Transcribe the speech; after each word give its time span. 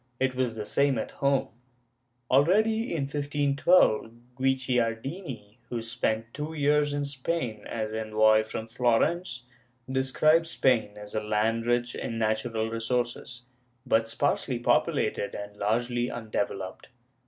It 0.19 0.33
was 0.33 0.55
the 0.55 0.65
same 0.65 0.97
at 0.97 1.11
home. 1.11 1.49
Already, 2.31 2.91
in 2.91 3.03
1512, 3.03 4.11
Guicciardini, 4.35 5.59
who 5.69 5.83
spent 5.83 6.33
two 6.33 6.55
years 6.55 6.91
in 6.91 7.05
Spain 7.05 7.63
as 7.67 7.93
envoy 7.93 8.41
from 8.41 8.65
Florence, 8.67 9.43
describes 9.87 10.49
Spain 10.49 10.97
as 10.97 11.13
a 11.13 11.21
land 11.21 11.67
rich 11.67 11.93
in 11.93 12.17
natural 12.17 12.71
resources, 12.71 13.43
but 13.85 14.07
sparsely 14.09 14.57
populated 14.57 15.35
and 15.35 15.55
largely 15.55 16.09
undeveloped. 16.09 16.87